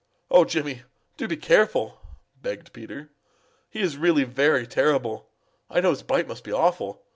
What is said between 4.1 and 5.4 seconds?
is very terrible.